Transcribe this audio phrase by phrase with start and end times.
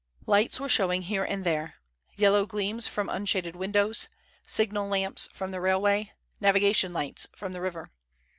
[0.25, 4.07] Lights were showing here and there—yellow gleams from unshaded windows,
[4.43, 7.91] signal lamps from the railway, navigation lights from the river.